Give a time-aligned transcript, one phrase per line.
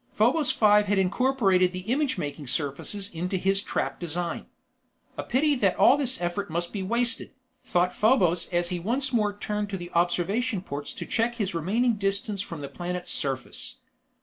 [0.17, 4.47] Probos Five had incorporated the image making surfaces into his trap design.
[5.15, 7.29] A pity that all this effort must be wasted,
[7.63, 11.97] thought Probos as he once more turned to the observation ports to check his remaining
[11.97, 13.77] distance from the planet's surface.